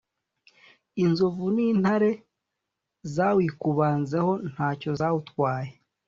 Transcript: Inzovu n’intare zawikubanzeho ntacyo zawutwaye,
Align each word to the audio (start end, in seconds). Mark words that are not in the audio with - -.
Inzovu 1.03 1.45
n’intare 1.55 2.11
zawikubanzeho 3.13 4.31
ntacyo 4.51 4.89
zawutwaye, 4.99 5.71